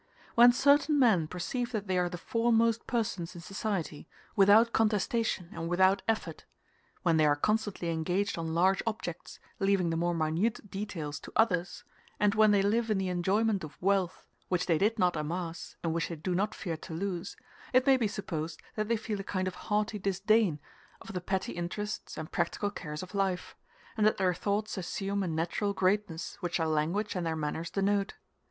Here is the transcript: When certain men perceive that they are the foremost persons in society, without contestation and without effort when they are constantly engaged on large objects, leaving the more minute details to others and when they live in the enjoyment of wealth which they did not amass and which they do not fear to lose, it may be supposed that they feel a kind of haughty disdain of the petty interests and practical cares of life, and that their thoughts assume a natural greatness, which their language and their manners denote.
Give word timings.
When 0.33 0.51
certain 0.51 0.97
men 0.97 1.27
perceive 1.27 1.71
that 1.73 1.85
they 1.85 1.95
are 1.95 2.09
the 2.09 2.17
foremost 2.17 2.87
persons 2.87 3.35
in 3.35 3.41
society, 3.41 4.07
without 4.35 4.73
contestation 4.73 5.49
and 5.51 5.69
without 5.69 6.01
effort 6.07 6.45
when 7.03 7.17
they 7.17 7.25
are 7.27 7.35
constantly 7.35 7.91
engaged 7.91 8.35
on 8.35 8.55
large 8.55 8.81
objects, 8.87 9.39
leaving 9.59 9.91
the 9.91 9.95
more 9.95 10.15
minute 10.15 10.71
details 10.71 11.19
to 11.19 11.31
others 11.35 11.83
and 12.19 12.33
when 12.33 12.49
they 12.49 12.63
live 12.63 12.89
in 12.89 12.97
the 12.97 13.09
enjoyment 13.09 13.63
of 13.63 13.79
wealth 13.79 14.25
which 14.47 14.65
they 14.65 14.79
did 14.79 14.97
not 14.97 15.15
amass 15.15 15.75
and 15.83 15.93
which 15.93 16.07
they 16.07 16.15
do 16.15 16.33
not 16.33 16.55
fear 16.55 16.77
to 16.77 16.95
lose, 16.95 17.37
it 17.71 17.85
may 17.85 17.95
be 17.95 18.07
supposed 18.07 18.59
that 18.73 18.87
they 18.87 18.97
feel 18.97 19.19
a 19.19 19.23
kind 19.23 19.47
of 19.47 19.53
haughty 19.53 19.99
disdain 19.99 20.59
of 20.99 21.13
the 21.13 21.21
petty 21.21 21.51
interests 21.53 22.17
and 22.17 22.31
practical 22.31 22.71
cares 22.71 23.03
of 23.03 23.13
life, 23.13 23.55
and 23.95 24.07
that 24.07 24.17
their 24.17 24.33
thoughts 24.33 24.79
assume 24.79 25.21
a 25.21 25.27
natural 25.27 25.73
greatness, 25.73 26.37
which 26.39 26.57
their 26.57 26.65
language 26.65 27.15
and 27.15 27.23
their 27.27 27.35
manners 27.35 27.69
denote. 27.69 28.15